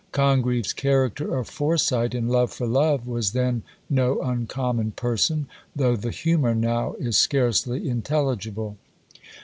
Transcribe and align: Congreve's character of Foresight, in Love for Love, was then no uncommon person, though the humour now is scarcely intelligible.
Congreve's 0.13 0.73
character 0.73 1.37
of 1.37 1.47
Foresight, 1.47 2.15
in 2.15 2.27
Love 2.27 2.51
for 2.51 2.65
Love, 2.65 3.05
was 3.07 3.33
then 3.33 3.61
no 3.87 4.19
uncommon 4.23 4.89
person, 4.93 5.45
though 5.75 5.95
the 5.95 6.09
humour 6.09 6.55
now 6.55 6.93
is 6.95 7.15
scarcely 7.17 7.87
intelligible. 7.87 8.77